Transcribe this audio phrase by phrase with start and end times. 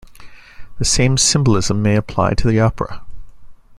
[0.79, 3.03] The same symbolism may apply to the opera.